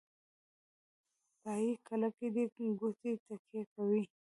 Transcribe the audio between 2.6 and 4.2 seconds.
کوټې تکیه کوي.